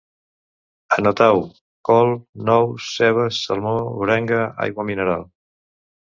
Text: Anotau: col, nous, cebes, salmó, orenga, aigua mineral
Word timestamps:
Anotau: 0.95 1.41
col, 1.89 2.09
nous, 2.47 2.87
cebes, 2.95 3.43
salmó, 3.51 3.75
orenga, 4.07 4.43
aigua 4.67 4.89
mineral 4.91 5.29